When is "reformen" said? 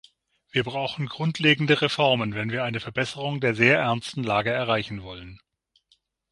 1.79-2.33